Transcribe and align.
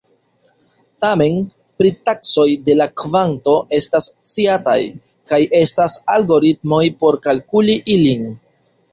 Tamen, 1.03 1.35
pritaksoj 1.81 2.45
de 2.69 2.75
la 2.77 2.87
kvanto 3.01 3.53
estas 3.79 4.07
sciataj, 4.29 4.77
kaj 5.33 5.39
estas 5.59 5.99
algoritmoj 6.15 6.81
por 7.03 7.19
kalkuli 7.29 7.77
ilin. 7.97 8.25